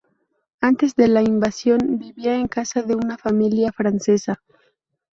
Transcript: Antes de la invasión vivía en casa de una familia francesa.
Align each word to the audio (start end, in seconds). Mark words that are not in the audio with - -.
Antes 0.61 0.95
de 0.95 1.07
la 1.07 1.21
invasión 1.21 1.99
vivía 1.99 2.33
en 2.33 2.47
casa 2.47 2.81
de 2.81 2.95
una 2.95 3.19
familia 3.19 3.71
francesa. 3.71 4.41